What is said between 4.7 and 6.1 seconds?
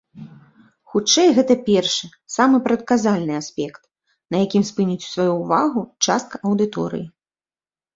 спыніць сваю ўвагу